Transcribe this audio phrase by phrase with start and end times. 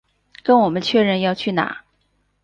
[0.41, 1.83] 跟我们确认要去哪